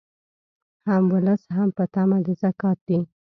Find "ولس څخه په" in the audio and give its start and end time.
1.13-1.83